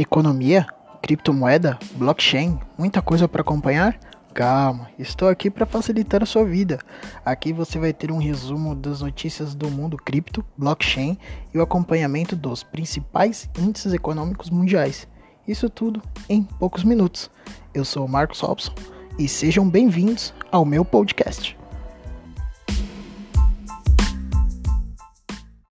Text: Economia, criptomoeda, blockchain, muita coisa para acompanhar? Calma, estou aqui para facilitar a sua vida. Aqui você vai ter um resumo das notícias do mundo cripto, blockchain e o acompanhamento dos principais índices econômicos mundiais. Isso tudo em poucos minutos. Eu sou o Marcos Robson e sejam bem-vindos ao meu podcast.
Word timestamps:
Economia, 0.00 0.66
criptomoeda, 1.02 1.78
blockchain, 1.96 2.58
muita 2.78 3.02
coisa 3.02 3.28
para 3.28 3.42
acompanhar? 3.42 4.00
Calma, 4.32 4.88
estou 4.98 5.28
aqui 5.28 5.50
para 5.50 5.66
facilitar 5.66 6.22
a 6.22 6.26
sua 6.26 6.42
vida. 6.42 6.78
Aqui 7.22 7.52
você 7.52 7.78
vai 7.78 7.92
ter 7.92 8.10
um 8.10 8.16
resumo 8.16 8.74
das 8.74 9.02
notícias 9.02 9.54
do 9.54 9.70
mundo 9.70 9.98
cripto, 9.98 10.42
blockchain 10.56 11.18
e 11.52 11.58
o 11.58 11.62
acompanhamento 11.62 12.34
dos 12.34 12.62
principais 12.62 13.50
índices 13.58 13.92
econômicos 13.92 14.48
mundiais. 14.48 15.06
Isso 15.46 15.68
tudo 15.68 16.00
em 16.30 16.44
poucos 16.44 16.82
minutos. 16.82 17.30
Eu 17.74 17.84
sou 17.84 18.06
o 18.06 18.08
Marcos 18.08 18.40
Robson 18.40 18.72
e 19.18 19.28
sejam 19.28 19.68
bem-vindos 19.68 20.32
ao 20.50 20.64
meu 20.64 20.82
podcast. 20.82 21.59